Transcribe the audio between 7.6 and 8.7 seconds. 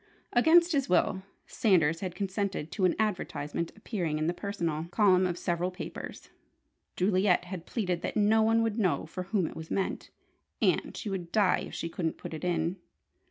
pleaded that no one